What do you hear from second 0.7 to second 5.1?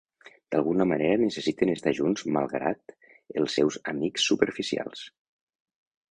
manera necessiten estar junts malgrat els seus amics superficials.